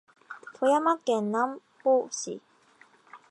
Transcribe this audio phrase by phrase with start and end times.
[0.59, 2.41] 富山県南砺市